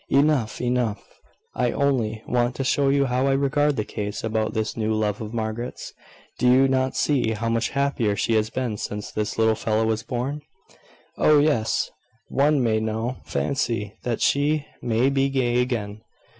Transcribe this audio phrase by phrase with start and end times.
[0.09, 1.03] "Enough, enough.
[1.53, 5.21] I only want to show you how I regard the case about this new love
[5.21, 5.93] of Margaret's.
[6.39, 10.01] Do you not see how much happier she has been since this little fellow was
[10.01, 10.41] born?"
[11.19, 11.91] "Oh, yes."
[12.29, 16.01] "One may now fancy that she may be gay again.